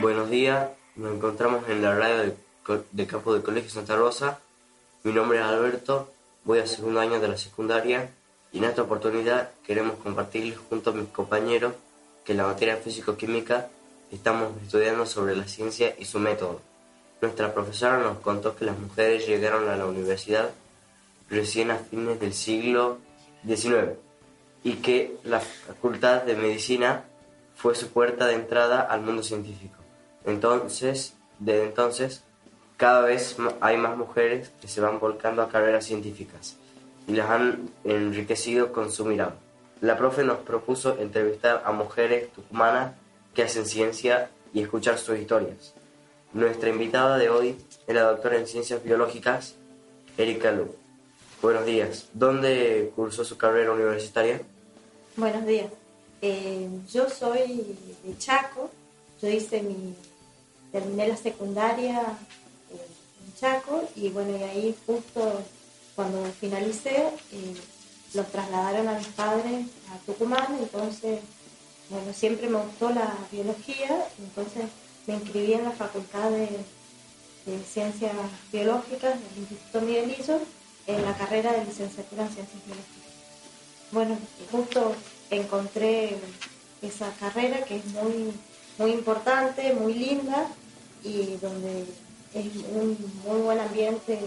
Buenos 0.00 0.28
días, 0.28 0.70
nos 0.96 1.14
encontramos 1.14 1.68
en 1.68 1.80
la 1.80 1.94
radio 1.94 2.16
de, 2.24 2.82
de 2.90 3.06
campo 3.06 3.32
del 3.32 3.44
Colegio 3.44 3.70
Santa 3.70 3.94
Rosa. 3.94 4.40
Mi 5.04 5.12
nombre 5.12 5.38
es 5.38 5.44
Alberto, 5.44 6.10
voy 6.42 6.58
a 6.58 6.66
segundo 6.66 6.98
año 6.98 7.20
de 7.20 7.28
la 7.28 7.38
secundaria 7.38 8.10
y 8.52 8.58
en 8.58 8.64
esta 8.64 8.82
oportunidad 8.82 9.50
queremos 9.64 9.94
compartirles 10.02 10.58
junto 10.68 10.90
a 10.90 10.94
mis 10.94 11.08
compañeros 11.10 11.74
que 12.24 12.32
en 12.32 12.38
la 12.38 12.46
materia 12.46 12.76
físico-química 12.76 13.68
estamos 14.10 14.60
estudiando 14.64 15.06
sobre 15.06 15.36
la 15.36 15.46
ciencia 15.46 15.94
y 15.96 16.04
su 16.06 16.18
método. 16.18 16.60
Nuestra 17.20 17.54
profesora 17.54 17.98
nos 17.98 18.18
contó 18.18 18.56
que 18.56 18.64
las 18.64 18.76
mujeres 18.76 19.28
llegaron 19.28 19.68
a 19.68 19.76
la 19.76 19.86
universidad 19.86 20.50
recién 21.30 21.70
a 21.70 21.76
fines 21.76 22.18
del 22.18 22.34
siglo 22.34 22.98
XIX 23.46 23.92
y 24.64 24.74
que 24.74 25.18
la 25.22 25.38
Facultad 25.38 26.22
de 26.22 26.34
Medicina 26.34 27.04
fue 27.54 27.76
su 27.76 27.90
puerta 27.90 28.26
de 28.26 28.34
entrada 28.34 28.80
al 28.80 29.00
mundo 29.02 29.22
científico. 29.22 29.83
Entonces, 30.24 31.14
desde 31.38 31.64
entonces, 31.64 32.24
cada 32.76 33.02
vez 33.02 33.36
hay 33.60 33.76
más 33.76 33.96
mujeres 33.96 34.50
que 34.60 34.68
se 34.68 34.80
van 34.80 34.98
volcando 34.98 35.42
a 35.42 35.48
carreras 35.48 35.84
científicas 35.84 36.56
y 37.06 37.12
las 37.12 37.30
han 37.30 37.70
enriquecido 37.84 38.72
con 38.72 38.90
su 38.90 39.04
mirada. 39.04 39.36
La 39.80 39.96
profe 39.96 40.24
nos 40.24 40.38
propuso 40.38 40.98
entrevistar 40.98 41.62
a 41.66 41.72
mujeres 41.72 42.32
tucumanas 42.32 42.94
que 43.34 43.42
hacen 43.42 43.66
ciencia 43.66 44.30
y 44.52 44.62
escuchar 44.62 44.98
sus 44.98 45.18
historias. 45.18 45.74
Nuestra 46.32 46.70
invitada 46.70 47.18
de 47.18 47.28
hoy 47.28 47.56
es 47.86 47.94
la 47.94 48.02
doctora 48.02 48.38
en 48.38 48.46
ciencias 48.46 48.82
biológicas, 48.82 49.56
Erika 50.16 50.50
Lu. 50.52 50.74
Buenos 51.42 51.66
días. 51.66 52.08
¿Dónde 52.14 52.90
cursó 52.96 53.24
su 53.24 53.36
carrera 53.36 53.72
universitaria? 53.72 54.40
Buenos 55.16 55.44
días. 55.44 55.70
Eh, 56.22 56.68
yo 56.90 57.10
soy 57.10 57.76
de 58.02 58.18
Chaco. 58.18 58.70
Yo 59.20 59.28
hice 59.28 59.62
mi 59.62 59.94
terminé 60.74 61.06
la 61.06 61.16
secundaria 61.16 62.00
en 62.00 63.34
Chaco 63.36 63.88
y 63.94 64.08
bueno, 64.08 64.36
y 64.36 64.42
ahí 64.42 64.76
justo 64.84 65.40
cuando 65.94 66.24
finalicé, 66.40 66.96
eh, 67.30 67.54
los 68.12 68.26
trasladaron 68.32 68.88
a 68.88 68.98
mis 68.98 69.06
padres 69.08 69.66
a 69.92 69.98
Tucumán, 70.04 70.58
entonces, 70.58 71.20
bueno, 71.90 72.12
siempre 72.12 72.48
me 72.48 72.58
gustó 72.58 72.90
la 72.90 73.14
biología, 73.30 74.04
entonces 74.18 74.64
me 75.06 75.14
inscribí 75.14 75.52
en 75.52 75.64
la 75.64 75.70
Facultad 75.70 76.30
de, 76.30 76.48
Ciencias 77.70 78.14
Biológicas 78.50 79.20
del 79.20 79.38
Instituto 79.42 79.80
Miguelillo 79.82 80.40
en 80.86 81.02
la 81.04 81.14
carrera 81.14 81.52
de 81.52 81.66
licenciatura 81.66 82.22
en 82.22 82.32
Ciencias 82.32 82.64
Biológicas. 82.64 83.04
Bueno, 83.92 84.18
justo 84.50 84.96
encontré 85.30 86.16
esa 86.80 87.12
carrera 87.20 87.62
que 87.64 87.76
es 87.76 87.84
muy, 87.86 88.32
muy 88.78 88.92
importante, 88.92 89.74
muy 89.74 89.92
linda, 89.92 90.48
y 91.04 91.36
donde 91.40 91.86
es 92.34 92.46
un 92.72 92.98
muy 93.24 93.40
buen 93.42 93.60
ambiente 93.60 94.18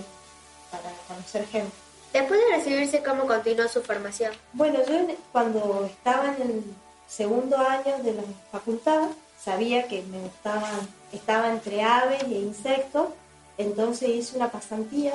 para 0.72 0.92
conocer 1.08 1.46
gente. 1.48 1.72
Después 2.14 2.40
de 2.40 2.56
recibirse, 2.56 3.04
¿cómo 3.04 3.28
continuó 3.28 3.68
su 3.68 3.82
formación? 3.82 4.32
Bueno, 4.54 4.80
yo 4.88 5.08
cuando 5.32 5.86
estaba 5.86 6.34
en 6.36 6.42
el 6.42 6.64
segundo 7.08 7.58
año 7.58 7.98
de 8.04 8.14
la 8.14 8.24
facultad, 8.52 9.10
sabía 9.44 9.88
que 9.88 10.04
me 10.04 10.20
gustaban, 10.20 10.88
estaba 11.12 11.52
entre 11.52 11.84
aves 11.84 12.24
e 12.24 12.40
insectos, 12.40 13.10
entonces 13.58 14.10
hice 14.10 14.38
una 14.38 14.50
pasantía, 14.50 15.14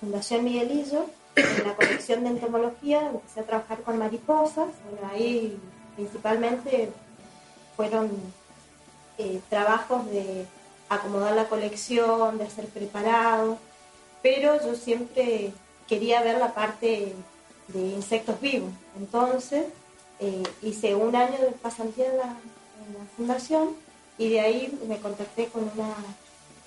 Fundación 0.00 0.44
Miguelillo, 0.44 1.06
en 1.36 1.66
la 1.66 1.74
colección 1.74 2.24
de 2.24 2.30
entomología, 2.30 3.06
empecé 3.06 3.40
a 3.40 3.44
trabajar 3.44 3.82
con 3.82 3.98
mariposas, 3.98 4.68
bueno, 4.90 5.12
ahí 5.12 5.58
principalmente 5.96 6.90
fueron 7.76 8.10
eh, 9.18 9.40
trabajos 9.48 10.06
de 10.06 10.46
acomodar 10.94 11.34
la 11.34 11.48
colección, 11.48 12.38
de 12.38 12.44
hacer 12.44 12.66
preparado, 12.66 13.58
pero 14.22 14.60
yo 14.64 14.74
siempre 14.74 15.52
quería 15.88 16.22
ver 16.22 16.38
la 16.38 16.54
parte 16.54 17.14
de 17.68 17.80
insectos 17.80 18.40
vivos. 18.40 18.70
Entonces 18.96 19.66
eh, 20.20 20.42
hice 20.62 20.94
un 20.94 21.14
año 21.16 21.38
de 21.38 21.52
pasantía 21.52 22.10
en 22.10 22.18
la, 22.18 22.36
fundación 23.16 23.76
y 24.18 24.28
de 24.28 24.40
ahí 24.40 24.78
me 24.88 24.98
contacté 24.98 25.46
con 25.46 25.62
una 25.74 25.94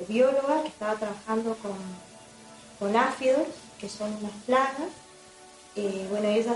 bióloga 0.07 0.61
que 0.61 0.69
estaba 0.69 0.95
trabajando 0.95 1.55
con, 1.57 1.77
con 2.79 2.95
áfidos, 2.95 3.47
que 3.79 3.89
son 3.89 4.13
unas 4.15 4.31
plagas. 4.45 4.89
Eh, 5.75 6.07
bueno, 6.09 6.29
ella 6.29 6.55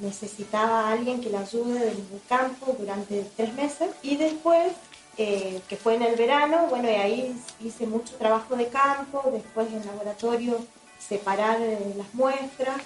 necesitaba 0.00 0.80
a 0.80 0.92
alguien 0.92 1.20
que 1.20 1.30
la 1.30 1.40
ayude 1.40 1.74
desde 1.74 1.90
el 1.90 2.20
campo 2.28 2.76
durante 2.78 3.24
tres 3.36 3.54
meses 3.54 3.90
y 4.02 4.16
después 4.16 4.72
eh, 5.18 5.60
que 5.68 5.76
fue 5.76 5.96
en 5.96 6.02
el 6.02 6.14
verano, 6.14 6.68
bueno, 6.70 6.88
y 6.88 6.94
ahí 6.94 7.42
hice 7.60 7.86
mucho 7.88 8.14
trabajo 8.14 8.54
de 8.54 8.68
campo, 8.68 9.28
después 9.32 9.66
en 9.72 9.84
laboratorio 9.84 10.58
separar 11.00 11.60
eh, 11.60 11.94
las 11.96 12.14
muestras, 12.14 12.76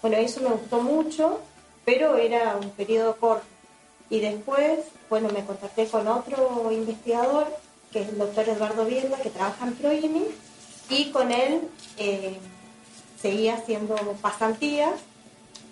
bueno, 0.00 0.16
eso 0.16 0.40
me 0.40 0.48
gustó 0.48 0.80
mucho, 0.80 1.40
pero 1.84 2.16
era 2.16 2.56
un 2.56 2.70
periodo 2.70 3.16
corto. 3.16 3.44
Y 4.08 4.20
después, 4.20 4.78
bueno, 5.10 5.28
me 5.28 5.44
contacté 5.44 5.86
con 5.88 6.08
otro 6.08 6.72
investigador, 6.72 7.48
que 7.92 8.00
es 8.00 8.08
el 8.08 8.18
doctor 8.18 8.48
Eduardo 8.48 8.86
Vienda, 8.86 9.18
que 9.18 9.28
trabaja 9.28 9.66
en 9.66 9.74
Proimi, 9.74 10.24
y 10.88 11.10
con 11.10 11.30
él 11.30 11.68
eh, 11.98 12.38
seguía 13.20 13.56
haciendo 13.56 13.94
pasantías 14.22 14.94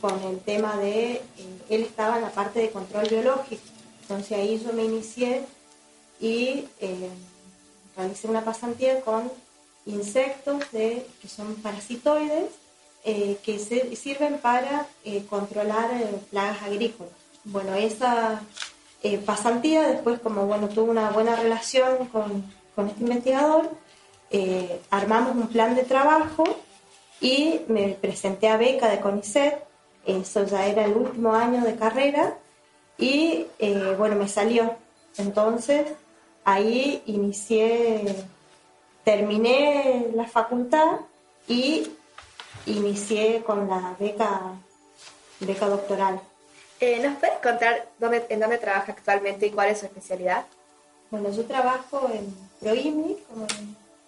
con 0.01 0.23
el 0.25 0.41
tema 0.41 0.77
de, 0.77 1.23
él 1.71 1.83
estaba 1.83 2.17
en 2.17 2.23
la 2.23 2.31
parte 2.31 2.61
de 2.61 2.71
control 2.71 3.09
biológico, 3.09 3.63
entonces 4.03 4.33
ahí 4.39 4.63
yo 4.63 4.75
me 4.75 4.85
inicié 4.85 5.47
y 6.21 6.65
eh, 6.81 7.11
realicé 7.97 8.29
una 8.29 8.45
pasantía 8.45 9.01
con 9.01 9.31
insectos 9.85 10.65
que 10.67 11.07
son 11.29 11.55
parasitoides 11.57 12.51
eh, 13.05 13.39
que 13.45 13.59
sirven 13.59 14.39
para 14.39 14.87
eh, 15.05 15.25
controlar 15.29 15.91
plagas 16.31 16.63
agrícolas. 16.63 17.13
Bueno, 17.45 17.75
esa 17.75 18.43
pasantía 19.25 19.87
después, 19.87 20.19
como 20.19 20.47
bueno, 20.47 20.69
tuve 20.69 20.91
una 20.91 21.11
buena 21.11 21.37
relación 21.37 22.07
con, 22.07 22.45
con 22.75 22.89
este 22.89 23.03
investigador, 23.03 23.71
armamos 24.91 25.37
un 25.37 25.47
plan 25.47 25.77
de 25.77 25.85
trabajo 25.85 26.43
y 27.21 27.61
me 27.69 27.91
presenté 27.91 28.49
a 28.49 28.57
beca 28.57 28.89
de 28.89 28.99
CONICET, 28.99 29.63
eso 30.07 30.45
ya 30.45 30.67
era 30.67 30.87
el 30.87 30.95
último 30.95 31.35
año 31.35 31.63
de 31.63 31.77
carrera 31.77 32.37
y 32.99 33.47
bueno, 33.97 34.17
me 34.17 34.27
salió. 34.27 34.75
Entonces 35.17 35.87
ahí 36.47 37.03
inicié, 37.07 38.05
terminé 39.05 40.11
la 40.15 40.27
facultad 40.27 41.01
y 41.49 41.91
inicié 42.67 43.43
con 43.43 43.69
la 43.69 43.97
beca, 43.99 44.53
beca 45.41 45.67
doctoral. 45.67 46.21
Eh, 46.79 47.01
¿Nos 47.03 47.19
puedes 47.19 47.39
contar 47.39 47.89
dónde, 47.99 48.25
en 48.29 48.39
dónde 48.41 48.59
trabaja 48.59 48.93
actualmente 48.93 49.47
y 49.47 49.51
cuál 49.51 49.71
es 49.71 49.81
su 49.81 49.87
especialidad? 49.87 50.47
Bueno, 51.11 51.31
yo 51.31 51.45
trabajo 51.47 52.09
en 52.13 52.33
ProIMI, 52.61 53.17
como 53.29 53.47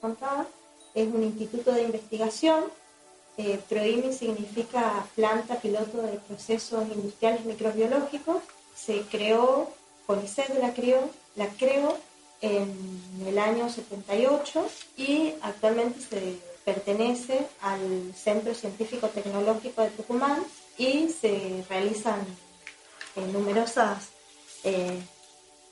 contaba, 0.00 0.46
es 0.94 1.08
un 1.08 1.25
instituto 1.25 1.73
de 1.73 1.82
investigación. 1.82 2.64
Eh, 3.37 3.58
ProIMI 3.69 4.12
significa 4.12 5.05
planta 5.17 5.56
piloto 5.56 6.02
de 6.02 6.19
procesos 6.19 6.87
industriales 6.87 7.44
microbiológicos. 7.44 8.43
Se 8.76 9.00
creó, 9.02 9.70
Policet 10.06 10.56
la 10.61 10.73
creó, 10.73 11.00
la 11.35 11.49
creó 11.49 11.96
en 12.40 13.25
el 13.26 13.38
año 13.38 13.69
78 13.69 14.69
y 14.96 15.35
actualmente 15.43 16.00
se 16.00 16.37
pertenece 16.64 17.46
al 17.61 18.12
Centro 18.14 18.55
Científico 18.55 19.08
Tecnológico 19.08 19.82
de 19.82 19.90
Tucumán 19.90 20.44
y 20.76 21.08
se 21.08 21.64
realizan 21.69 22.20
eh, 23.17 23.26
numerosas 23.32 24.08
eh, 24.64 25.00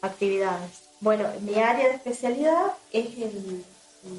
actividades. 0.00 0.86
Bueno, 1.00 1.28
mi 1.42 1.54
área 1.56 1.88
de 1.88 1.94
especialidad 1.94 2.72
es 2.92 3.06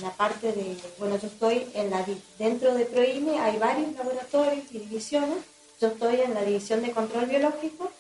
la 0.02 0.12
parte 0.12 0.52
de, 0.52 0.78
bueno, 1.00 1.18
yo 1.18 1.28
estoy 1.28 1.68
en 1.74 1.90
la 1.90 2.06
dentro 2.38 2.76
de 2.76 2.86
PROIME 2.86 3.40
hay 3.40 3.58
varios 3.58 3.94
laboratorios 3.96 4.66
y 4.72 4.80
divisiones, 4.80 5.40
Yo 5.82 5.90
estoy 5.90 6.22
en 6.22 6.34
la 6.34 6.44
división 6.44 6.82
de 6.82 6.92
control 6.92 7.26
biológico 7.26 7.92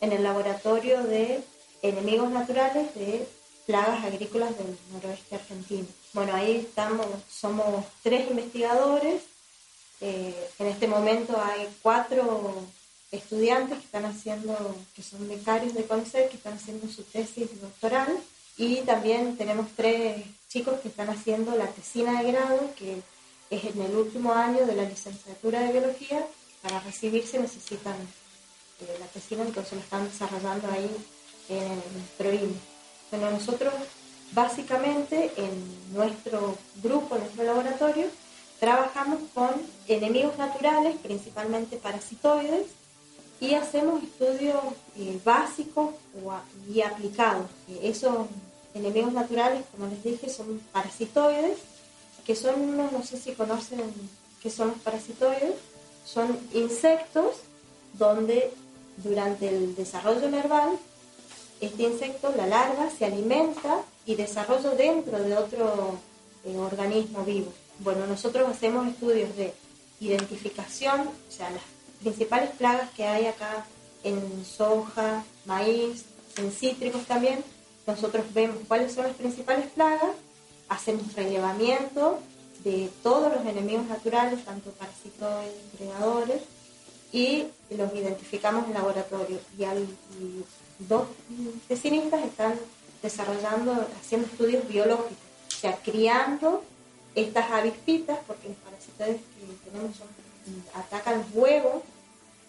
en 0.00 0.12
el 0.12 0.22
laboratorio 0.22 1.02
de 1.02 1.40
enemigos 1.82 2.30
naturales 2.30 2.94
de 2.94 3.26
plagas 3.66 4.04
agrícolas 4.04 4.56
del 4.56 4.78
noroeste 4.92 5.34
argentino. 5.34 5.86
Bueno, 6.12 6.34
ahí 6.34 6.56
estamos, 6.56 7.06
somos 7.28 7.84
tres 8.02 8.30
investigadores. 8.30 9.22
Eh, 10.00 10.48
en 10.58 10.66
este 10.68 10.86
momento 10.86 11.36
hay 11.40 11.68
cuatro 11.82 12.64
estudiantes 13.10 13.78
que 13.78 13.84
están 13.84 14.04
haciendo, 14.04 14.76
que 14.94 15.02
son 15.02 15.28
becarios 15.28 15.74
de 15.74 15.84
CONICET, 15.84 16.30
que 16.30 16.36
están 16.36 16.54
haciendo 16.54 16.88
su 16.88 17.02
tesis 17.02 17.60
doctoral. 17.60 18.16
Y 18.56 18.76
también 18.82 19.36
tenemos 19.36 19.66
tres 19.76 20.24
chicos 20.48 20.80
que 20.80 20.88
están 20.88 21.10
haciendo 21.10 21.54
la 21.56 21.66
tesina 21.66 22.22
de 22.22 22.32
grado, 22.32 22.70
que 22.76 23.02
es 23.50 23.64
en 23.64 23.82
el 23.82 23.94
último 23.94 24.32
año 24.32 24.64
de 24.64 24.76
la 24.76 24.84
licenciatura 24.84 25.60
de 25.60 25.72
biología. 25.72 26.26
Para 26.62 26.80
recibirse 26.80 27.38
necesitan 27.38 27.96
eh, 28.80 28.96
la 28.98 29.06
tesina, 29.06 29.42
entonces 29.42 29.74
lo 29.74 29.80
están 29.80 30.04
desarrollando 30.08 30.70
ahí 30.70 30.90
en 31.48 31.72
el 31.72 32.02
PROIME. 32.16 32.75
Bueno, 33.10 33.30
nosotros 33.30 33.72
básicamente 34.32 35.32
en 35.36 35.94
nuestro 35.94 36.56
grupo, 36.82 37.14
en 37.14 37.22
nuestro 37.22 37.44
laboratorio, 37.44 38.06
trabajamos 38.58 39.20
con 39.34 39.50
enemigos 39.86 40.36
naturales, 40.38 40.96
principalmente 41.02 41.76
parasitoides, 41.76 42.66
y 43.40 43.54
hacemos 43.54 44.02
estudios 44.02 44.62
eh, 44.96 45.20
básicos 45.24 45.90
y 46.72 46.80
aplicados. 46.80 47.46
esos 47.82 48.26
enemigos 48.74 49.12
naturales, 49.12 49.62
como 49.72 49.86
les 49.88 50.02
dije, 50.02 50.28
son 50.28 50.60
parasitoides, 50.72 51.58
que 52.26 52.34
son 52.34 52.60
unos, 52.60 52.92
no 52.92 53.02
sé 53.02 53.18
si 53.18 53.32
conocen 53.32 53.82
qué 54.42 54.50
son 54.50 54.72
parasitoides, 54.84 55.54
son 56.04 56.38
insectos 56.52 57.36
donde 57.92 58.52
durante 58.96 59.48
el 59.48 59.74
desarrollo 59.74 60.28
nerval, 60.30 60.78
este 61.60 61.84
insecto, 61.84 62.32
la 62.36 62.46
larva, 62.46 62.90
se 62.90 63.04
alimenta 63.04 63.82
y 64.04 64.14
desarrolla 64.14 64.70
dentro 64.70 65.18
de 65.18 65.36
otro 65.36 65.98
eh, 66.44 66.56
organismo 66.56 67.24
vivo. 67.24 67.52
Bueno, 67.80 68.06
nosotros 68.06 68.48
hacemos 68.48 68.86
estudios 68.88 69.34
de 69.36 69.52
identificación, 70.00 71.00
o 71.00 71.32
sea, 71.32 71.50
las 71.50 71.62
principales 72.00 72.50
plagas 72.50 72.90
que 72.90 73.06
hay 73.06 73.26
acá 73.26 73.66
en 74.04 74.44
soja, 74.44 75.24
maíz, 75.44 76.04
en 76.36 76.52
cítricos 76.52 77.04
también, 77.06 77.42
nosotros 77.86 78.24
vemos 78.34 78.58
cuáles 78.68 78.92
son 78.92 79.04
las 79.04 79.16
principales 79.16 79.66
plagas, 79.70 80.10
hacemos 80.68 81.14
relevamiento 81.14 82.18
de 82.64 82.90
todos 83.02 83.32
los 83.32 83.46
enemigos 83.46 83.86
naturales, 83.86 84.44
tanto 84.44 84.70
parasitoides, 84.72 85.54
predadores, 85.76 86.42
y 87.12 87.46
los 87.70 87.94
identificamos 87.94 88.66
en 88.66 88.74
laboratorio. 88.74 89.38
Y, 89.56 89.64
al, 89.64 89.86
dos 90.78 91.06
tesinistas 91.68 92.24
están 92.24 92.54
desarrollando, 93.02 93.86
haciendo 94.00 94.26
estudios 94.26 94.66
biológicos, 94.68 95.12
o 95.48 95.60
sea, 95.60 95.76
criando 95.76 96.62
estas 97.14 97.50
avispitas, 97.50 98.18
porque 98.26 98.48
los 98.48 98.56
parasitoides 98.58 99.20
que 99.20 99.70
tenemos 99.70 99.96
atacan 100.74 101.18
los 101.18 101.26
huevos 101.32 101.82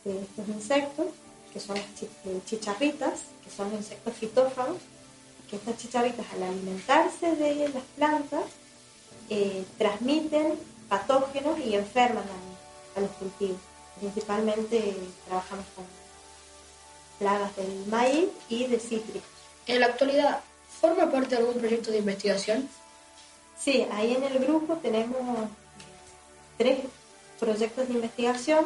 de 0.03 0.21
estos 0.21 0.47
insectos, 0.49 1.07
que 1.53 1.59
son 1.59 1.75
las 1.75 1.85
eh, 2.03 2.41
chicharritas, 2.45 3.19
que 3.43 3.49
son 3.49 3.71
los 3.71 3.79
insectos 3.79 4.13
fitófagos, 4.13 4.77
que 5.49 5.55
estas 5.55 5.77
chicharritas 5.77 6.25
al 6.33 6.43
alimentarse 6.43 7.35
de 7.35 7.69
las 7.69 7.83
plantas 7.95 8.43
eh, 9.29 9.63
transmiten 9.77 10.55
patógenos 10.89 11.57
y 11.59 11.75
enferman 11.75 12.23
a 12.95 13.01
los 13.01 13.11
cultivos. 13.11 13.59
Principalmente 13.99 14.95
trabajamos 15.25 15.65
con 15.75 15.85
plagas 17.19 17.55
del 17.55 17.85
maíz 17.87 18.29
y 18.49 18.67
de 18.67 18.79
cítricos. 18.79 19.29
En 19.65 19.79
la 19.79 19.87
actualidad, 19.87 20.41
¿forma 20.81 21.11
parte 21.11 21.35
de 21.35 21.37
algún 21.37 21.59
proyecto 21.59 21.91
de 21.91 21.97
investigación? 21.97 22.69
Sí, 23.59 23.85
ahí 23.91 24.15
en 24.15 24.23
el 24.23 24.39
grupo 24.39 24.75
tenemos 24.75 25.49
tres 26.57 26.79
proyectos 27.39 27.87
de 27.87 27.93
investigación 27.95 28.65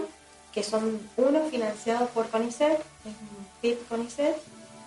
que 0.53 0.63
son 0.63 0.99
uno 1.17 1.41
financiado 1.49 2.07
por 2.07 2.29
CONICET, 2.29 2.79
es 2.79 3.05
un 3.05 3.47
PIB 3.61 3.87
CONICET, 3.87 4.35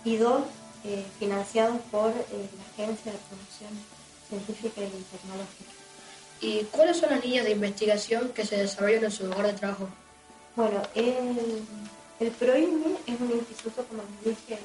y 0.05 0.17
dos 0.17 0.43
eh, 0.85 1.05
financiados 1.19 1.79
por 1.91 2.11
eh, 2.11 2.49
la 2.59 2.85
Agencia 2.85 3.13
de 3.13 3.19
Promoción 3.19 3.71
Científica 4.29 4.83
y 4.83 5.17
Tecnológica. 5.17 5.73
¿Y 6.41 6.65
cuáles 6.65 6.99
son 6.99 7.11
las 7.11 7.25
líneas 7.25 7.47
de 7.47 7.53
investigación 7.53 8.29
que 8.31 8.45
se 8.45 8.59
desarrollan 8.59 9.05
en 9.05 9.11
su 9.11 9.27
lugar 9.27 9.47
de 9.47 9.53
trabajo? 9.55 9.89
Bueno, 10.55 10.83
el, 10.95 11.63
el 12.21 12.31
PROIMI 12.31 12.97
es 13.07 13.21
un 13.21 13.33
instituto, 13.33 13.85
como 13.87 14.03
les 14.25 14.37
dije, 14.37 14.59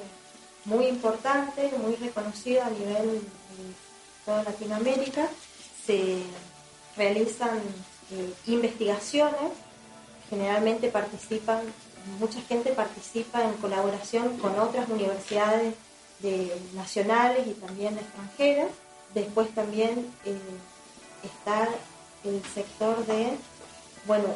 muy 0.64 0.86
importante, 0.86 1.70
muy 1.78 1.96
reconocido 1.96 2.62
a 2.62 2.70
nivel 2.70 3.20
de 3.20 3.74
toda 4.24 4.44
Latinoamérica. 4.44 5.28
Se 5.86 6.22
realizan 6.96 7.58
eh, 8.12 8.32
investigaciones, 8.46 9.52
generalmente 10.28 10.88
participan, 10.88 11.60
mucha 12.18 12.40
gente 12.42 12.72
participa 12.72 13.42
en 13.42 13.54
colaboración 13.54 14.38
con 14.38 14.58
otras 14.58 14.88
universidades 14.88 15.74
nacionales 16.74 17.46
y 17.46 17.52
también 17.52 17.96
extranjeras. 17.98 18.68
Después 19.14 19.52
también 19.54 20.06
eh, 20.24 20.38
está 21.24 21.68
el 22.24 22.42
sector 22.54 23.04
de 23.06 23.30
bueno, 24.06 24.28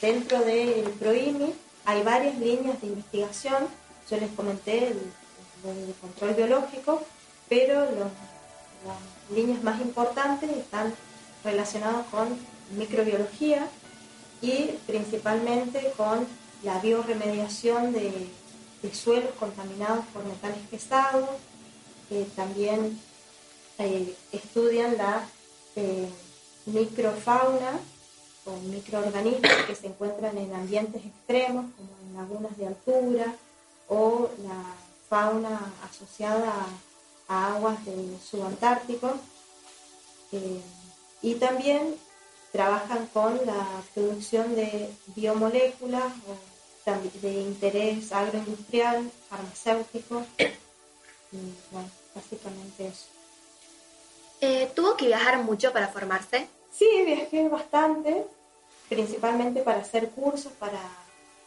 dentro 0.00 0.40
del 0.40 0.84
PROIMI 0.98 1.54
hay 1.88 2.02
varias 2.02 2.38
líneas 2.38 2.78
de 2.82 2.88
investigación. 2.88 3.66
Yo 4.10 4.18
les 4.18 4.30
comenté 4.32 4.88
el, 4.88 5.00
control 6.02 6.34
biológico, 6.34 7.02
pero 7.48 7.80
las 7.80 9.34
líneas 9.34 9.62
más 9.64 9.80
importantes 9.80 10.50
están 10.50 10.94
relacionadas 11.42 12.06
con 12.10 12.28
microbiología 12.76 13.66
y 14.42 14.72
principalmente 14.86 15.92
con 15.96 16.26
la 16.62 16.78
bioremediación 16.78 17.92
de, 17.94 18.28
suelos 18.92 19.32
contaminados 19.40 20.04
por 20.12 20.24
metales 20.24 20.60
pesados. 20.70 21.28
también 22.36 23.00
eh, 23.78 24.14
estudian 24.32 24.96
la 24.98 25.26
eh, 25.74 26.08
microfauna 26.66 27.80
microorganismos 28.56 29.52
que 29.66 29.74
se 29.74 29.88
encuentran 29.88 30.36
en 30.38 30.54
ambientes 30.54 31.04
extremos, 31.04 31.66
como 31.76 31.88
en 32.02 32.14
lagunas 32.14 32.56
de 32.56 32.66
altura, 32.66 33.34
o 33.88 34.30
la 34.42 34.74
fauna 35.08 35.72
asociada 35.88 36.52
a, 37.28 37.54
aguas 37.54 37.84
del 37.84 38.18
subantártico. 38.20 39.12
Eh, 40.32 40.60
y 41.22 41.34
también 41.36 41.96
trabajan 42.52 43.06
con 43.12 43.44
la 43.44 43.66
producción 43.94 44.54
de 44.54 44.90
biomoléculas 45.14 46.12
de 47.20 47.32
interés 47.40 48.12
agroindustrial, 48.12 49.10
farmacéutico. 49.28 50.24
Y 51.32 51.36
bueno, 51.70 51.90
básicamente 52.14 52.86
eso. 52.86 53.04
Eh, 54.40 54.70
¿Tuvo 54.74 54.96
que 54.96 55.06
viajar 55.06 55.42
mucho 55.42 55.72
para 55.72 55.88
formarse? 55.88 56.48
Sí, 56.72 56.86
viajé 57.04 57.48
bastante 57.48 58.24
principalmente 58.88 59.62
para 59.62 59.80
hacer 59.80 60.10
cursos, 60.10 60.52
para, 60.52 60.80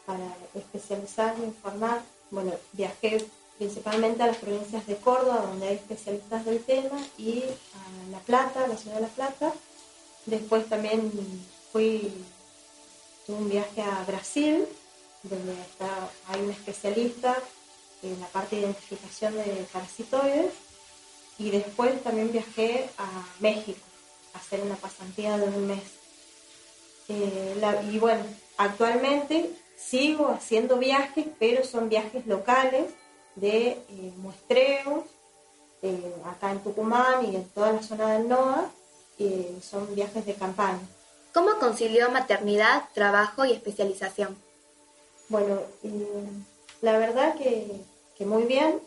para 0.06 0.36
especializarme, 0.56 1.46
informar. 1.46 2.02
Bueno, 2.30 2.54
viajé 2.74 3.26
principalmente 3.58 4.24
a 4.24 4.28
las 4.28 4.38
provincias 4.38 4.86
de 4.88 4.96
Córdoba, 4.98 5.46
donde 5.48 5.68
hay 5.68 5.76
especialistas 5.76 6.46
del 6.46 6.64
tema, 6.64 7.00
y 7.18 7.44
a 7.44 8.12
La 8.12 8.20
Plata, 8.20 8.68
la 8.68 8.78
ciudad 8.78 8.96
de 8.96 9.02
La 9.02 9.08
Plata. 9.08 9.54
Después 10.26 10.68
también 10.68 11.12
fui, 11.72 12.12
tuve 13.26 13.38
un 13.38 13.50
viaje 13.50 13.82
a 13.82 14.04
Brasil, 14.06 14.66
donde 15.24 15.54
está, 15.54 16.10
hay 16.28 16.42
un 16.42 16.52
especialista 16.52 17.38
en 18.02 18.20
la 18.20 18.28
parte 18.28 18.56
de 18.56 18.64
identificación 18.64 19.36
de 19.36 19.68
parasitoides. 19.72 20.54
Y 21.38 21.50
después 21.50 22.04
también 22.04 22.32
viajé 22.32 22.90
a 22.98 23.26
México, 23.40 23.80
a 24.34 24.38
hacer 24.38 24.62
una 24.62 24.76
pasantía 24.76 25.38
de 25.38 25.46
un 25.46 25.68
mes. 25.68 26.01
Eh, 27.12 27.90
y 27.92 28.00
bueno, 28.00 28.24
actualmente 28.58 29.52
sigo 29.78 30.30
haciendo 30.30 30.78
viajes, 30.78 31.26
pero 31.40 31.66
son 31.66 31.90
viajes 31.90 32.26
locales 32.26 32.86
de 33.36 33.72
eh, 33.72 34.14
muestreos, 34.18 35.04
eh, 35.82 36.16
acá 36.26 36.52
en 36.52 36.60
Tucumán 36.60 37.26
y 37.26 37.36
en 37.36 37.44
toda 37.50 37.74
la 37.74 37.84
zona 37.84 38.14
del 38.14 38.30
NOA, 38.30 38.70
son 39.62 39.94
viajes 39.94 40.26
de 40.26 40.34
campaña. 40.34 40.80
¿Cómo 41.32 41.60
concilió 41.60 42.10
maternidad, 42.10 42.86
trabajo 42.96 43.46
y 43.46 43.52
especialización? 43.52 44.36
Bueno, 45.30 45.62
la 46.82 46.98
verdad 46.98 47.36
que, 47.36 47.68
que, 48.18 48.26
muy 48.26 48.44
bien. 48.44 48.80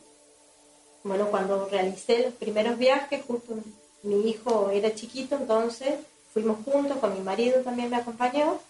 Bueno, 1.05 1.31
cuando 1.31 1.69
realicé 1.69 2.19
los 2.19 2.35
primeros 2.35 2.79
viajes, 2.79 3.23
justo 3.25 3.55
mi 4.03 4.29
hijo 4.29 4.71
era 4.71 4.93
chiquito, 4.93 5.37
entonces 5.37 5.95
fuimos 6.35 6.59
juntos, 6.65 6.99
con 6.99 7.15
mi 7.15 7.21
marido 7.21 7.63
también 7.63 7.89
me 7.89 7.97
acompañó, 7.97 8.61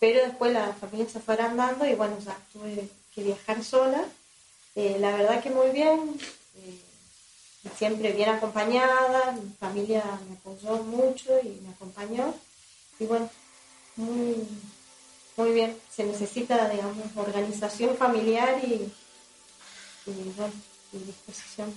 pero 0.00 0.24
después 0.26 0.52
la 0.52 0.72
familia 0.72 1.08
se 1.08 1.20
fue 1.20 1.34
agrandando 1.34 1.86
y 1.86 1.94
bueno, 1.94 2.16
ya 2.18 2.36
tuve 2.52 2.88
que 3.14 3.22
viajar 3.22 3.62
sola. 3.62 4.02
Eh, 4.74 4.96
la 4.98 5.12
verdad 5.12 5.42
que 5.42 5.50
muy 5.50 5.68
bien, 5.68 6.18
eh, 6.56 6.80
siempre 7.76 8.12
bien 8.12 8.30
acompañada, 8.30 9.32
mi 9.32 9.50
familia 9.60 10.02
me 10.28 10.36
apoyó 10.36 10.82
mucho 10.84 11.38
y 11.42 11.60
me 11.60 11.68
acompañó. 11.74 12.34
Y 12.98 13.04
bueno, 13.04 13.28
muy, 13.96 14.48
muy 15.36 15.52
bien, 15.52 15.78
se 15.94 16.04
necesita, 16.04 16.68
digamos, 16.70 16.96
organización 17.14 17.94
familiar 17.96 18.58
y, 18.64 18.90
bueno, 20.06 20.52
y 20.92 20.98
disposición. 20.98 21.72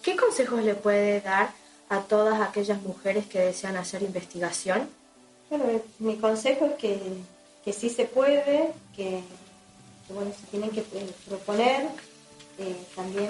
¿Qué 0.00 0.16
consejos 0.16 0.62
le 0.62 0.76
puede 0.76 1.20
dar 1.20 1.61
a 1.92 2.00
todas 2.00 2.40
aquellas 2.40 2.80
mujeres 2.80 3.26
que 3.26 3.38
desean 3.38 3.76
hacer 3.76 4.02
investigación? 4.02 4.88
Bueno, 5.50 5.64
mi 5.98 6.16
consejo 6.16 6.64
es 6.64 6.74
que, 6.76 6.98
que 7.62 7.72
sí 7.74 7.90
se 7.90 8.06
puede, 8.06 8.72
que, 8.96 9.22
bueno, 10.08 10.32
se 10.32 10.46
tienen 10.46 10.70
que 10.70 10.82
proponer, 11.28 11.88
eh, 12.58 12.76
también 12.96 13.28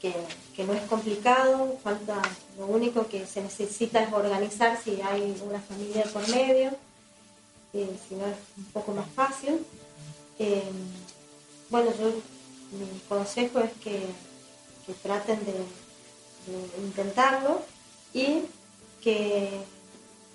que, 0.00 0.14
que 0.54 0.62
no 0.62 0.72
es 0.72 0.82
complicado, 0.82 1.76
falta, 1.82 2.22
lo 2.56 2.66
único 2.66 3.08
que 3.08 3.26
se 3.26 3.42
necesita 3.42 4.04
es 4.04 4.12
organizar 4.12 4.78
si 4.80 5.02
hay 5.02 5.36
una 5.44 5.58
familia 5.58 6.04
por 6.12 6.28
medio, 6.28 6.70
eh, 7.72 7.90
si 8.08 8.14
no 8.14 8.26
es 8.26 8.36
un 8.56 8.64
poco 8.66 8.92
más 8.92 9.08
fácil. 9.16 9.66
Eh, 10.38 10.62
bueno, 11.70 11.90
yo, 11.98 12.12
mi 12.78 13.00
consejo 13.08 13.58
es 13.58 13.72
que, 13.82 13.98
que 14.86 14.92
traten 15.02 15.44
de 15.44 15.54
intentarlo 16.78 17.62
y 18.12 18.42
que, 19.02 19.60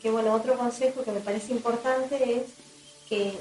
que, 0.01 0.11
bueno, 0.11 0.33
otro 0.33 0.57
consejo 0.57 1.03
que 1.03 1.11
me 1.11 1.19
parece 1.19 1.51
importante 1.51 2.37
es 2.37 2.43
que 3.09 3.37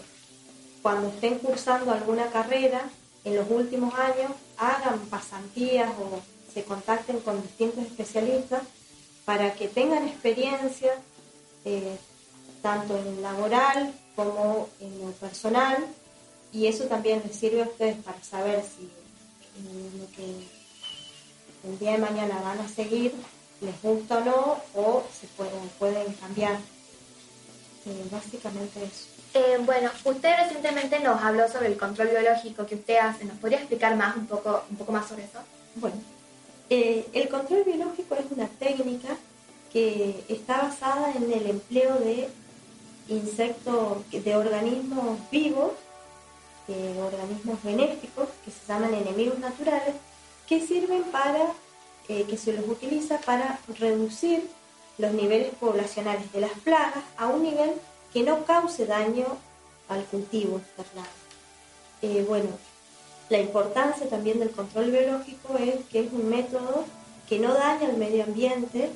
cuando 0.82 1.08
estén 1.08 1.38
cursando 1.38 1.92
alguna 1.92 2.30
carrera, 2.30 2.88
en 3.25 3.35
los 3.35 3.50
últimos 3.50 3.92
años 3.94 4.30
hagan 4.56 5.00
pasantías 5.11 5.90
o 5.99 6.20
se 6.52 6.64
contacten 6.64 7.20
con 7.20 7.42
distintos 7.42 7.85
especialistas 7.85 8.62
para 9.25 9.54
que 9.54 9.66
tengan 9.66 10.06
experiencia 10.06 10.92
eh, 11.64 11.96
tanto 12.62 12.96
en 12.96 13.20
laboral 13.20 13.92
como 14.14 14.68
en 14.80 15.00
lo 15.00 15.11
personal 15.12 15.85
y 16.52 16.66
eso 16.68 16.85
también 16.85 17.23
les 17.26 17.37
sirve 17.37 17.62
a 17.62 17.66
ustedes 17.66 17.96
para 18.02 18.23
saber 18.23 18.62
si 18.64 18.88
lo 19.99 20.06
que 20.12 20.46
el 21.66 21.78
día 21.78 21.92
de 21.92 21.99
mañana 21.99 22.40
van 22.42 22.61
a 22.61 22.68
seguir 22.68 23.12
les 23.61 23.82
gusta 23.82 24.18
o 24.18 24.25
no 24.25 24.56
o 24.75 25.04
se 25.18 25.26
pueden, 25.28 25.68
pueden 25.78 26.12
cambiar. 26.14 26.56
Eh, 27.87 28.04
básicamente 28.11 28.85
eso. 28.85 29.06
Eh, 29.35 29.58
bueno, 29.64 29.90
usted 30.04 30.35
recientemente 30.44 31.00
nos 31.00 31.23
habló 31.23 31.49
sobre 31.49 31.68
el 31.68 31.76
control 31.76 32.08
biológico 32.08 32.66
que 32.66 32.75
usted 32.75 32.96
hace. 32.96 33.25
¿Nos 33.25 33.38
podría 33.38 33.58
explicar 33.58 33.96
más 33.96 34.16
un 34.16 34.26
poco, 34.26 34.64
un 34.70 34.76
poco 34.76 34.92
más 34.92 35.08
sobre 35.08 35.25
eso? 35.25 35.38
Bueno, 35.76 35.96
eh, 36.68 37.06
el 37.12 37.28
control 37.28 37.64
biológico 37.64 38.14
es 38.14 38.25
una 38.30 38.49
técnica 38.49 39.16
que 39.73 40.25
está 40.28 40.62
basada 40.62 41.12
en 41.12 41.32
el 41.32 41.50
empleo 41.50 41.99
de 41.99 42.28
insectos, 43.08 44.11
de 44.11 44.37
organismos 44.37 45.18
vivos, 45.30 45.73
eh, 46.68 46.99
organismos 46.99 47.62
benéficos 47.62 48.28
que 48.44 48.50
se 48.50 48.66
llaman 48.66 48.94
enemigos 48.94 49.38
naturales, 49.38 49.94
que 50.46 50.60
sirven 50.60 51.02
para, 51.04 51.52
eh, 52.08 52.24
que 52.24 52.36
se 52.36 52.52
los 52.52 52.66
utiliza 52.68 53.18
para 53.18 53.58
reducir 53.78 54.48
los 54.98 55.12
niveles 55.12 55.54
poblacionales 55.60 56.32
de 56.32 56.40
las 56.40 56.52
plagas 56.60 57.04
a 57.16 57.26
un 57.26 57.42
nivel 57.42 57.72
que 58.12 58.22
no 58.22 58.44
cause 58.44 58.86
daño 58.86 59.26
al 59.88 60.04
cultivo. 60.04 60.60
Eh, 62.02 62.24
bueno, 62.26 62.48
la 63.28 63.38
importancia 63.38 64.08
también 64.08 64.38
del 64.38 64.50
control 64.50 64.90
biológico 64.90 65.56
es 65.58 65.84
que 65.90 66.00
es 66.00 66.12
un 66.12 66.28
método 66.28 66.84
que 67.28 67.38
no 67.38 67.54
daña 67.54 67.88
al 67.88 67.96
medio 67.96 68.24
ambiente, 68.24 68.90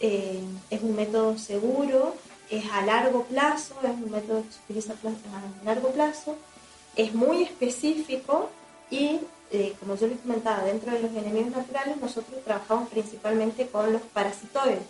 eh, 0.00 0.42
es 0.70 0.82
un 0.82 0.94
método 0.94 1.36
seguro, 1.38 2.14
es 2.50 2.64
a 2.70 2.82
largo 2.82 3.24
plazo, 3.24 3.74
es 3.82 3.90
un 3.90 4.10
método 4.10 4.42
que 4.42 4.52
se 4.52 4.60
utiliza 4.64 4.92
a 4.92 5.64
largo 5.64 5.90
plazo, 5.90 6.36
es 6.96 7.14
muy 7.14 7.42
específico 7.42 8.48
y, 8.90 9.20
eh, 9.50 9.74
como 9.80 9.96
yo 9.96 10.06
les 10.06 10.18
comentaba, 10.20 10.64
dentro 10.64 10.92
de 10.92 11.00
los 11.00 11.10
enemigos 11.12 11.50
naturales 11.50 11.96
nosotros 11.96 12.42
trabajamos 12.44 12.88
principalmente 12.90 13.68
con 13.68 13.92
los 13.92 14.02
parasitoides, 14.02 14.82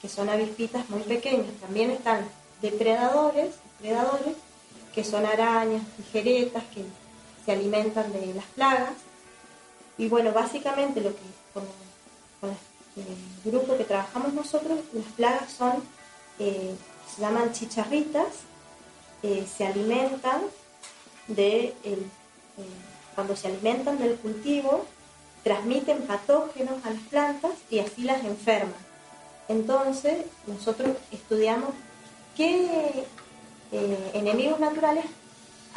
que 0.00 0.08
son 0.08 0.28
avispitas 0.28 0.88
muy 0.90 1.02
pequeñas. 1.02 1.52
También 1.60 1.90
están 1.90 2.28
depredadores, 2.62 3.54
depredadores 3.78 4.36
que 4.94 5.04
son 5.04 5.26
arañas, 5.26 5.82
tijeretas, 5.96 6.64
que 6.74 6.84
se 7.44 7.52
alimentan 7.52 8.12
de 8.12 8.34
las 8.34 8.44
plagas. 8.46 8.94
Y 9.96 10.08
bueno, 10.08 10.32
básicamente 10.32 11.00
lo 11.00 11.10
que 11.10 11.22
con, 11.54 11.64
el 12.42 13.50
grupo 13.50 13.76
que 13.76 13.84
trabajamos 13.84 14.32
nosotros, 14.32 14.80
las 14.92 15.06
plagas 15.16 15.52
son, 15.52 15.82
eh, 16.38 16.74
se 17.14 17.20
llaman 17.20 17.52
chicharritas, 17.52 18.26
eh, 19.22 19.46
se 19.56 19.66
alimentan 19.66 20.42
de 21.28 21.74
eh, 21.84 21.98
cuando 23.18 23.34
se 23.34 23.48
alimentan 23.48 23.98
del 23.98 24.14
cultivo, 24.14 24.86
transmiten 25.42 26.02
patógenos 26.02 26.84
a 26.84 26.90
las 26.90 27.02
plantas 27.10 27.50
y 27.68 27.80
así 27.80 28.02
las 28.02 28.22
enferman. 28.24 28.78
Entonces, 29.48 30.18
nosotros 30.46 30.90
estudiamos 31.10 31.70
qué 32.36 33.04
eh, 33.72 34.10
enemigos 34.14 34.60
naturales 34.60 35.04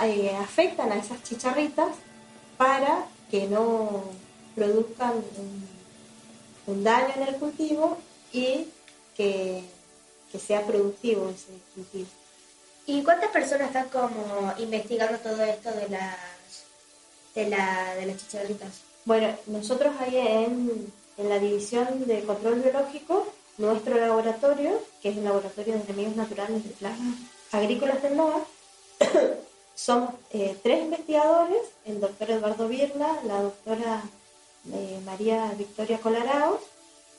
eh, 0.03 0.35
afectan 0.39 0.91
a 0.91 0.97
esas 0.97 1.23
chicharritas 1.23 1.87
para 2.57 3.07
que 3.31 3.47
no 3.47 4.03
produzcan 4.53 5.13
un, 5.15 5.67
un 6.67 6.83
daño 6.83 7.11
en 7.15 7.23
el 7.23 7.35
cultivo 7.37 7.97
y 8.31 8.67
que, 9.17 9.63
que, 10.31 10.37
sea 10.37 10.61
productivo 10.67 11.27
ese 11.29 11.53
cultivo. 11.73 12.07
¿Y 12.85 13.01
cuántas 13.01 13.31
personas 13.31 13.69
están 13.69 13.89
como 13.89 14.53
investigando 14.59 15.17
todo 15.17 15.41
esto 15.43 15.71
de 15.71 15.89
las, 15.89 16.17
de, 17.35 17.49
la, 17.49 17.95
de 17.95 18.05
las 18.05 18.17
chicharritas? 18.17 18.81
Bueno, 19.05 19.35
nosotros 19.47 19.93
ahí 19.99 20.17
en, 20.17 20.91
en 21.17 21.29
la 21.29 21.39
división 21.39 22.05
de 22.07 22.23
control 22.23 22.61
biológico 22.61 23.27
nuestro 23.57 23.97
laboratorio, 23.97 24.81
que 25.01 25.09
es 25.09 25.17
el 25.17 25.23
Laboratorio 25.23 25.73
de 25.75 25.81
Enemigos 25.81 26.15
Naturales 26.15 26.63
de 26.63 26.69
Plagas 26.71 26.99
Agrícolas 27.51 28.01
del 28.01 28.15
NOA, 28.15 28.43
somos 29.75 30.13
eh, 30.31 30.57
tres 30.63 30.83
investigadores, 30.83 31.61
el 31.85 31.99
doctor 31.99 32.31
Eduardo 32.31 32.67
Birla, 32.67 33.19
la 33.25 33.41
doctora 33.41 34.03
eh, 34.71 34.99
María 35.05 35.51
Victoria 35.57 35.99
Colaraos 35.99 36.61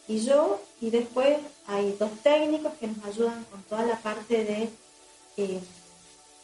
y 0.08 0.20
yo, 0.20 0.60
y 0.80 0.90
después 0.90 1.38
hay 1.66 1.94
dos 1.98 2.10
técnicos 2.22 2.72
que 2.74 2.88
nos 2.88 3.04
ayudan 3.04 3.44
con 3.44 3.62
toda 3.64 3.84
la 3.84 3.96
parte 3.98 4.44
de, 4.44 4.68
eh, 5.36 5.60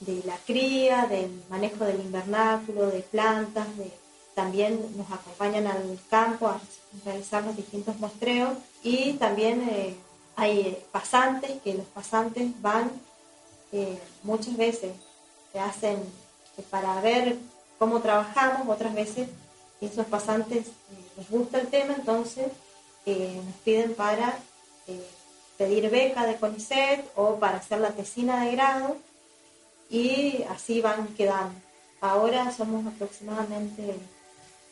de 0.00 0.22
la 0.24 0.36
cría, 0.46 1.06
del 1.06 1.42
manejo 1.48 1.84
del 1.84 2.00
invernáculo, 2.00 2.86
de 2.86 3.00
plantas, 3.00 3.66
también 4.34 4.80
nos 4.96 5.10
acompañan 5.10 5.66
al 5.66 5.98
campo 6.08 6.46
a 6.46 6.60
realizar 7.04 7.42
los 7.42 7.56
distintos 7.56 7.98
muestreos 7.98 8.56
y 8.84 9.14
también 9.14 9.68
eh, 9.68 9.96
hay 10.36 10.78
pasantes, 10.92 11.60
que 11.62 11.74
los 11.74 11.86
pasantes 11.86 12.48
van 12.62 12.88
eh, 13.72 13.98
muchas 14.22 14.56
veces, 14.56 14.92
se 15.52 15.58
hacen 15.58 15.96
eh, 16.56 16.62
para 16.70 17.00
ver 17.00 17.36
cómo 17.80 18.00
trabajamos, 18.00 18.68
otras 18.68 18.94
veces 18.94 19.28
esos 19.80 20.06
pasantes 20.06 20.66
les 21.16 21.28
gusta 21.28 21.58
el 21.58 21.66
tema, 21.66 21.94
entonces 21.94 22.46
nos 23.06 23.54
piden 23.64 23.94
para 23.94 24.38
pedir 25.56 25.88
beca 25.90 26.26
de 26.26 26.36
CONICET 26.36 27.06
o 27.16 27.36
para 27.36 27.56
hacer 27.56 27.80
la 27.80 27.90
tesina 27.90 28.44
de 28.44 28.52
grado 28.52 28.96
y 29.90 30.44
así 30.50 30.80
van 30.80 31.08
quedando. 31.14 31.54
Ahora 32.00 32.52
somos 32.52 32.86
aproximadamente 32.86 33.94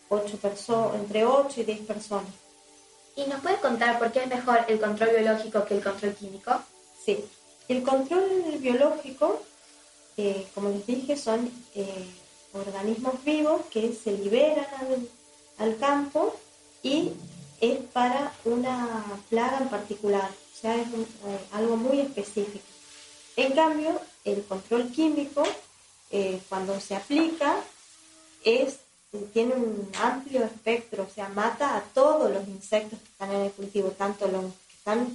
ocho 0.08 0.36
personas, 0.38 0.94
entre 0.96 1.26
8 1.26 1.60
y 1.60 1.64
10 1.64 1.80
personas. 1.80 2.30
¿Y 3.16 3.24
nos 3.24 3.40
puede 3.40 3.58
contar 3.58 3.98
por 3.98 4.12
qué 4.12 4.20
es 4.20 4.28
mejor 4.28 4.64
el 4.68 4.78
control 4.78 5.10
biológico 5.16 5.64
que 5.64 5.74
el 5.74 5.82
control 5.82 6.14
químico? 6.14 6.52
Sí, 7.04 7.24
el 7.68 7.82
control 7.82 8.58
biológico, 8.58 9.42
eh, 10.16 10.46
como 10.54 10.68
les 10.68 10.86
dije, 10.86 11.16
son 11.16 11.50
eh, 11.74 12.06
organismos 12.52 13.22
vivos 13.24 13.62
que 13.70 13.92
se 13.92 14.12
liberan 14.12 14.66
al, 14.80 15.08
al, 15.58 15.76
campo 15.78 16.36
y 16.82 17.12
es 17.60 17.78
para 17.92 18.32
una 18.44 19.04
plaga 19.30 19.58
en 19.58 19.68
particular, 19.68 20.30
o 20.30 20.60
sea, 20.60 20.76
es 20.76 20.86
un, 20.88 21.02
eh, 21.02 21.40
algo 21.52 21.76
muy 21.76 22.00
específico. 22.00 22.64
En 23.36 23.52
cambio, 23.52 24.00
el 24.26 24.44
control 24.44 24.90
químico, 24.90 25.42
eh, 26.10 26.40
cuando 26.48 26.78
se 26.80 26.94
aplica, 26.94 27.56
es 28.44 28.80
tiene 29.32 29.54
un 29.54 29.88
amplio 29.98 30.44
espectro, 30.44 31.06
o 31.10 31.14
sea, 31.14 31.28
mata 31.30 31.76
a 31.76 31.80
todos 31.82 32.30
los 32.30 32.46
insectos 32.48 32.98
que 32.98 33.08
están 33.08 33.32
en 33.32 33.42
el 33.42 33.52
cultivo, 33.52 33.88
tanto 33.90 34.26
los 34.28 34.44
que, 34.44 34.74
están 34.76 35.14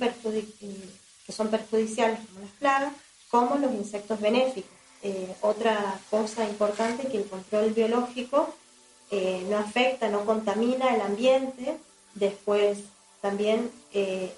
que 1.26 1.32
son 1.32 1.50
perjudiciales 1.50 2.20
como 2.28 2.40
las 2.42 2.52
plagas, 2.60 2.94
como 3.30 3.56
los 3.56 3.72
insectos 3.74 4.20
benéficos. 4.20 4.72
Eh, 5.04 5.36
otra 5.42 6.00
cosa 6.10 6.48
importante 6.48 7.08
que 7.08 7.18
el 7.18 7.26
control 7.26 7.72
biológico 7.72 8.54
eh, 9.10 9.46
no 9.50 9.58
afecta, 9.58 10.10
no 10.10 10.26
contamina 10.26 10.94
el 10.94 11.02
ambiente, 11.02 11.78
después 12.14 12.80
también 13.20 13.72
eh, 13.94 14.32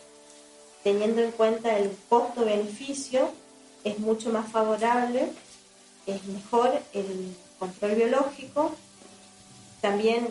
teniendo 0.83 1.21
en 1.21 1.31
cuenta 1.31 1.77
el 1.77 1.95
costo-beneficio, 2.09 3.31
es 3.83 3.99
mucho 3.99 4.29
más 4.31 4.51
favorable, 4.51 5.27
es 6.05 6.25
mejor 6.25 6.71
el 6.93 7.35
control 7.59 7.95
biológico, 7.95 8.75
también 9.81 10.27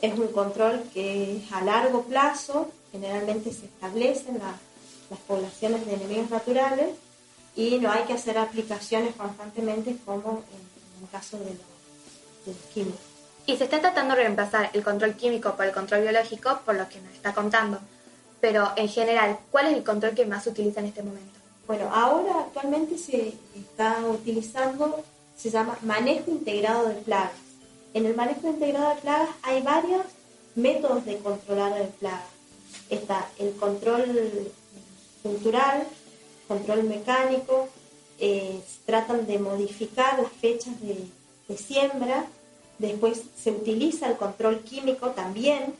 es 0.00 0.18
un 0.18 0.28
control 0.28 0.82
que 0.92 1.36
es 1.36 1.52
a 1.52 1.62
largo 1.62 2.02
plazo, 2.02 2.70
generalmente 2.92 3.52
se 3.52 3.66
establecen 3.66 4.38
las 4.38 5.18
poblaciones 5.20 5.86
de 5.86 5.94
enemigos 5.94 6.30
naturales 6.30 6.90
y 7.56 7.78
no 7.78 7.90
hay 7.90 8.04
que 8.04 8.14
hacer 8.14 8.36
aplicaciones 8.38 9.14
constantemente 9.14 9.96
como 10.04 10.42
en, 10.52 11.04
el 11.04 11.10
caso 11.10 11.38
de 11.38 11.46
los, 11.46 12.56
químicos. 12.72 13.00
Y 13.46 13.56
se 13.56 13.64
está 13.64 13.80
tratando 13.80 14.14
de 14.14 14.22
reemplazar 14.22 14.70
el 14.72 14.82
control 14.82 15.14
químico 15.14 15.54
por 15.54 15.66
el 15.66 15.72
control 15.72 16.02
biológico, 16.02 16.60
por 16.64 16.74
lo 16.74 16.88
que 16.88 17.00
nos 17.00 17.12
está 17.12 17.34
contando. 17.34 17.78
Pero 18.40 18.72
en 18.76 18.88
general, 18.88 19.38
¿cuál 19.50 19.66
es 19.66 19.74
el 19.74 19.84
control 19.84 20.14
que 20.14 20.26
más 20.26 20.44
se 20.44 20.50
utiliza 20.50 20.80
en 20.80 20.86
este 20.86 21.02
momento? 21.02 21.33
Bueno, 21.66 21.88
ahora 21.92 22.40
actualmente 22.40 22.98
se 22.98 23.34
está 23.54 24.04
utilizando, 24.06 25.02
se 25.36 25.50
llama 25.50 25.78
manejo 25.82 26.30
integrado 26.30 26.88
de 26.88 26.94
plagas. 26.96 27.32
En 27.94 28.04
el 28.06 28.14
manejo 28.14 28.48
integrado 28.48 28.94
de 28.94 29.00
plagas 29.00 29.30
hay 29.42 29.62
varios 29.62 30.02
métodos 30.54 31.04
de 31.06 31.18
controlar 31.18 31.74
de 31.74 31.84
plagas. 31.84 32.28
Está 32.90 33.28
el 33.38 33.54
control 33.56 34.52
cultural, 35.22 35.86
control 36.46 36.84
mecánico, 36.84 37.68
eh, 38.18 38.60
tratan 38.84 39.26
de 39.26 39.38
modificar 39.38 40.18
las 40.20 40.30
fechas 40.32 40.74
de, 40.80 41.08
siembra, 41.56 42.26
después 42.78 43.22
se 43.36 43.50
utiliza 43.50 44.08
el 44.08 44.16
control 44.16 44.60
químico 44.60 45.10
también, 45.10 45.74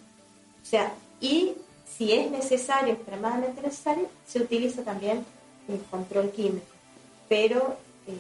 o 0.63 0.67
sea, 0.67 0.95
y 1.21 1.53
si 1.97 2.13
es 2.13 2.31
necesario, 2.31 2.95
extremadamente 2.95 3.63
necesario, 3.63 4.09
se 4.27 4.41
utiliza 4.41 4.83
también 4.83 5.25
el 5.69 5.81
control 5.91 6.31
químico, 6.31 6.67
pero 7.29 7.77
eh, 8.07 8.19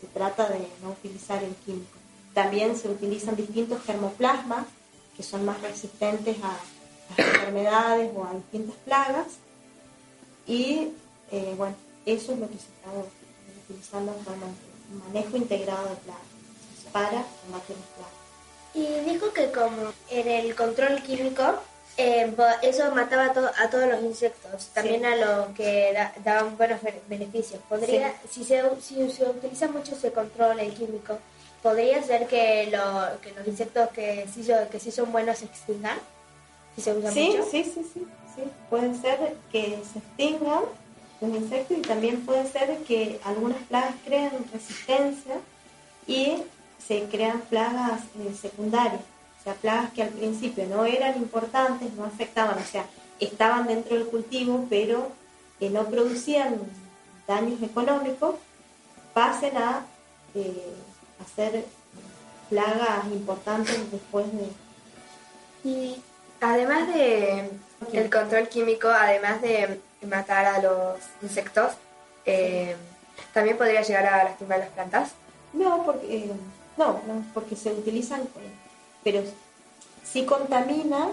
se 0.00 0.06
trata 0.08 0.48
de 0.48 0.58
no 0.82 0.90
utilizar 0.90 1.42
el 1.42 1.54
químico. 1.56 1.98
También 2.34 2.76
se 2.76 2.88
utilizan 2.88 3.36
distintos 3.36 3.82
germoplasmas 3.82 4.66
que 5.16 5.22
son 5.22 5.44
más 5.44 5.60
resistentes 5.60 6.36
a, 6.42 6.52
a 6.52 7.26
enfermedades 7.26 8.10
o 8.14 8.24
a 8.24 8.34
distintas 8.34 8.76
plagas 8.84 9.26
y 10.46 10.88
eh, 11.30 11.54
bueno, 11.56 11.76
eso 12.06 12.32
es 12.32 12.38
lo 12.38 12.48
que 12.48 12.54
se 12.54 12.66
está 12.66 12.90
utilizando 13.68 14.12
actualmente, 14.12 14.60
un 14.92 14.98
manejo 14.98 15.36
integrado 15.36 15.88
de 15.88 15.96
plagas 15.96 16.22
para 16.92 17.24
combatir 17.42 17.76
las 17.76 17.88
plagas. 17.94 18.20
Y 18.74 19.10
dijo 19.10 19.32
que 19.32 19.52
como 19.52 19.92
en 20.10 20.28
el 20.28 20.54
control 20.54 21.02
químico, 21.02 21.60
eh, 21.96 22.32
eso 22.62 22.94
mataba 22.94 23.26
a, 23.26 23.64
a, 23.64 23.70
todos 23.70 23.88
los 23.88 24.02
insectos, 24.02 24.68
también 24.72 25.04
a 25.04 25.16
los 25.16 25.48
que 25.56 25.94
daban 26.24 26.56
buenos 26.56 26.80
beneficios. 27.08 27.60
Podría, 27.68 28.14
si, 28.28 28.44
se, 28.44 28.62
si 28.80 29.10
se 29.10 29.24
utiliza 29.24 29.68
mucho 29.68 29.94
ese 29.94 30.12
control 30.12 30.60
el 30.60 30.72
químico, 30.72 31.18
¿podría 31.62 32.02
ser 32.02 32.26
que, 32.26 32.68
lo, 32.70 33.20
que 33.20 33.32
los 33.32 33.46
insectos 33.46 33.90
que 33.90 34.26
sí, 34.32 34.46
que 34.70 34.80
sí 34.80 34.90
son 34.90 35.12
buenos 35.12 35.38
se 35.38 35.46
extingan? 35.46 35.98
Si 36.76 36.82
se 36.82 36.94
usa 36.94 37.10
sí, 37.10 37.36
sí, 37.50 37.64
sí, 37.64 37.90
sí, 37.92 38.06
sí. 38.34 38.42
Puede 38.70 38.94
ser 38.94 39.36
que 39.52 39.78
se 39.92 39.98
extingan 39.98 40.64
los 41.20 41.36
insectos 41.36 41.78
y 41.78 41.82
también 41.82 42.24
puede 42.24 42.46
ser 42.46 42.78
que 42.78 43.20
algunas 43.24 43.58
plagas 43.64 43.94
creen 44.04 44.30
resistencia 44.52 45.36
y 46.06 46.42
se 46.86 47.04
crean 47.04 47.40
plagas 47.42 48.00
eh, 48.18 48.34
secundarias, 48.40 49.00
o 49.40 49.42
sea, 49.42 49.54
plagas 49.54 49.90
que 49.92 50.02
al 50.02 50.10
principio 50.10 50.66
no 50.66 50.84
eran 50.84 51.16
importantes, 51.16 51.92
no 51.94 52.04
afectaban, 52.04 52.58
o 52.58 52.64
sea, 52.64 52.84
estaban 53.18 53.66
dentro 53.66 53.96
del 53.96 54.06
cultivo, 54.06 54.66
pero 54.68 55.12
que 55.58 55.70
no 55.70 55.84
producían 55.84 56.56
daños 57.26 57.62
económicos, 57.62 58.34
pasen 59.14 59.56
a 59.56 59.86
eh, 60.34 60.74
hacer 61.22 61.64
plagas 62.50 63.06
importantes 63.12 63.90
después 63.90 64.26
de... 64.32 64.48
Y 65.62 66.02
además 66.40 66.88
de 66.88 67.50
el 67.92 68.10
control 68.10 68.48
químico, 68.48 68.88
además 68.88 69.40
de 69.40 69.80
matar 70.06 70.46
a 70.46 70.62
los 70.62 70.98
insectos, 71.22 71.72
eh, 72.26 72.76
¿también 73.32 73.56
podría 73.56 73.82
llegar 73.82 74.06
a 74.06 74.24
lastimar 74.24 74.58
las 74.58 74.68
plantas? 74.70 75.12
No, 75.52 75.82
porque, 75.84 76.16
eh, 76.16 76.32
no, 76.76 77.00
porque 77.34 77.56
se 77.56 77.72
utilizan, 77.72 78.22
pero 79.04 79.22
sí 80.04 80.24
contamina 80.24 81.08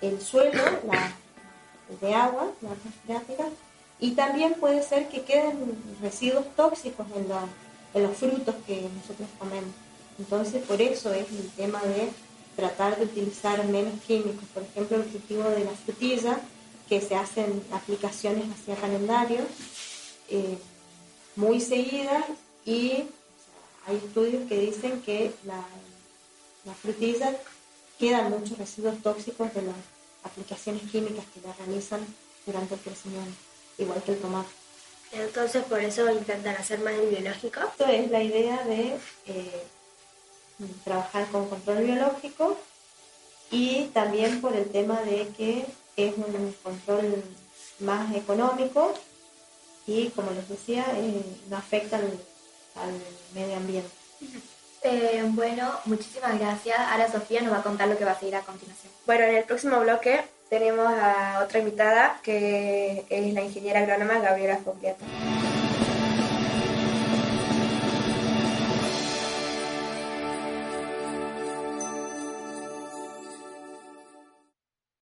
el 0.00 0.20
suelo 0.20 0.62
la, 0.86 1.12
de 2.00 2.14
agua, 2.14 2.48
las 2.62 2.72
freáticas, 3.04 3.48
y 3.98 4.12
también 4.12 4.54
puede 4.54 4.82
ser 4.82 5.08
que 5.08 5.22
queden 5.22 5.76
residuos 6.00 6.44
tóxicos 6.56 7.06
en, 7.14 7.26
en 7.94 8.02
los 8.02 8.16
frutos 8.16 8.54
que 8.66 8.88
nosotros 8.96 9.28
comemos. 9.38 9.74
Entonces, 10.18 10.62
por 10.64 10.80
eso 10.80 11.12
es 11.12 11.30
el 11.30 11.50
tema 11.50 11.80
de 11.82 12.10
tratar 12.56 12.98
de 12.98 13.04
utilizar 13.04 13.64
menos 13.66 13.94
químicos. 14.06 14.44
Por 14.54 14.62
ejemplo, 14.62 14.98
el 14.98 15.04
cultivo 15.04 15.44
de 15.44 15.64
la 15.64 15.70
frutilla 15.72 16.40
que 16.88 17.00
se 17.00 17.14
hacen 17.14 17.62
aplicaciones 17.72 18.44
hacia 18.50 18.74
calendario 18.76 19.40
eh, 20.28 20.58
muy 21.36 21.60
seguidas 21.60 22.24
y 22.64 23.04
hay 23.86 23.96
estudios 23.96 24.48
que 24.48 24.58
dicen 24.58 25.00
que 25.02 25.32
la, 25.44 25.64
la 26.64 26.74
frutilla 26.74 27.36
quedan 27.98 28.30
muchos 28.30 28.58
residuos 28.58 29.00
tóxicos 29.02 29.52
de 29.54 29.62
las 29.62 29.76
aplicaciones 30.22 30.82
químicas 30.90 31.24
que 31.32 31.40
la 31.40 31.52
realizan 31.54 32.00
durante 32.46 32.74
el 32.74 32.80
crecimiento, 32.80 33.36
igual 33.78 34.02
que 34.02 34.12
el 34.12 34.20
tomate. 34.20 34.50
Entonces 35.12 35.64
por 35.64 35.80
eso 35.80 36.10
intentan 36.10 36.56
hacer 36.56 36.80
más 36.80 36.94
el 36.94 37.08
biológico. 37.08 37.60
Esto 37.60 37.86
es 37.86 38.10
la 38.10 38.22
idea 38.22 38.62
de 38.64 38.98
eh, 39.26 39.62
trabajar 40.84 41.26
con 41.30 41.48
control 41.48 41.84
biológico 41.84 42.56
y 43.50 43.86
también 43.86 44.40
por 44.40 44.54
el 44.54 44.70
tema 44.70 45.00
de 45.02 45.28
que 45.36 45.66
es 45.96 46.14
un 46.16 46.54
control 46.62 47.22
más 47.80 48.14
económico 48.14 48.94
y, 49.86 50.08
como 50.10 50.30
les 50.30 50.48
decía, 50.48 50.86
eh, 50.96 51.22
no 51.48 51.56
afecta 51.56 51.96
al, 51.96 52.92
medio 53.34 53.56
ambiente. 53.56 53.90
Eh, 54.82 55.22
bueno, 55.28 55.70
muchísimas 55.84 56.38
gracias. 56.38 56.78
Ahora 56.78 57.10
Sofía 57.10 57.42
nos 57.42 57.52
va 57.52 57.58
a 57.58 57.62
contar 57.62 57.88
lo 57.88 57.98
que 57.98 58.04
va 58.04 58.12
a 58.12 58.18
seguir 58.18 58.36
a 58.36 58.40
continuación. 58.40 58.92
Bueno, 59.06 59.24
en 59.24 59.36
el 59.36 59.44
próximo 59.44 59.78
bloque 59.80 60.22
tenemos 60.48 60.86
a 60.86 61.40
otra 61.44 61.58
invitada 61.58 62.18
que 62.22 63.04
es 63.08 63.34
la 63.34 63.42
ingeniera 63.42 63.80
agrónoma 63.80 64.18
Gabriela 64.20 64.58
Fogliata. 64.58 65.04